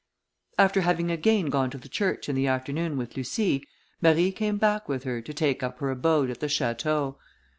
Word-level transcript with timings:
After 0.57 0.81
having 0.81 1.11
again 1.11 1.51
gone 1.51 1.69
to 1.69 1.77
church 1.87 2.27
in 2.27 2.35
the 2.35 2.47
afternoon 2.47 2.97
with 2.97 3.15
Lucie, 3.15 3.67
Marie 4.01 4.31
came 4.31 4.57
back 4.57 4.89
with 4.89 5.03
her, 5.03 5.21
to 5.21 5.31
take 5.31 5.61
up 5.61 5.77
her 5.77 5.91
abode 5.91 6.31
at 6.31 6.39
the 6.39 6.47
château. 6.47 7.17